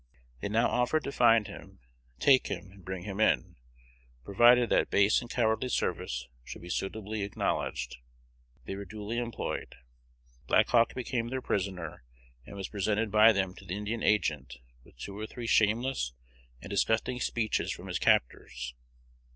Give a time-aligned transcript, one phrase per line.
[0.39, 1.79] They now offered to find him,
[2.17, 3.57] take him, and bring him in,
[4.23, 7.97] provided that base and cowardly service should be suitably acknowledged.
[8.65, 9.75] They were duly employed.
[10.47, 12.03] Black Hawk became their prisoner,
[12.47, 16.13] and was presented by them to the Indian agent with two or three shameless
[16.63, 18.73] and disgusting speeches from his captors.